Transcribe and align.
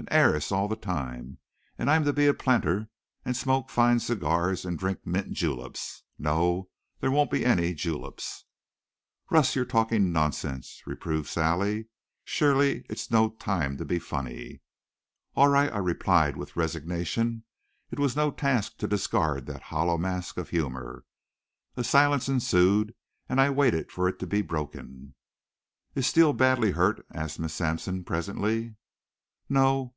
An 0.00 0.06
heiress 0.12 0.52
all 0.52 0.68
the 0.68 0.76
time! 0.76 1.36
And 1.76 1.90
I'm 1.90 2.04
to 2.04 2.12
be 2.12 2.26
a 2.28 2.32
planter 2.32 2.88
and 3.26 3.36
smoke 3.36 3.68
fine 3.68 3.98
cigars 3.98 4.64
and 4.64 4.78
drink 4.78 5.04
mint 5.04 5.32
juleps! 5.32 6.02
No, 6.16 6.70
there 7.00 7.10
won't 7.10 7.32
be 7.32 7.44
any 7.44 7.74
juleps." 7.74 8.44
"Russ, 9.28 9.54
you're 9.56 9.64
talking 9.66 10.10
nonsense," 10.12 10.82
reproved 10.86 11.28
Sally. 11.28 11.88
"Surely 12.24 12.86
it's 12.88 13.10
no 13.10 13.30
time 13.30 13.76
to 13.76 13.84
be 13.84 13.98
funny." 13.98 14.60
"All 15.34 15.48
right," 15.48 15.70
I 15.72 15.78
replied 15.78 16.36
with 16.36 16.56
resignation. 16.56 17.42
It 17.90 17.98
was 17.98 18.14
no 18.16 18.30
task 18.30 18.78
to 18.78 18.86
discard 18.88 19.46
that 19.46 19.62
hollow 19.64 19.98
mask 19.98 20.36
of 20.38 20.50
humor. 20.50 21.04
A 21.76 21.82
silence 21.84 22.28
ensued, 22.30 22.94
and 23.28 23.40
I 23.40 23.50
waited 23.50 23.90
for 23.90 24.08
it 24.08 24.20
to 24.20 24.26
be 24.28 24.40
broken. 24.42 25.16
"Is 25.96 26.06
Steele 26.06 26.32
badly 26.34 26.70
hurt?" 26.70 27.04
asked 27.12 27.40
Miss 27.40 27.52
Sampson 27.54 28.04
presently. 28.04 28.76
"No. 29.50 29.94